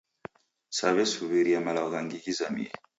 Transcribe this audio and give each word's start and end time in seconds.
Saw'esuw'iria 0.77 1.59
malagho 1.65 1.89
ghangi 1.93 2.17
ghizamie 2.23 2.71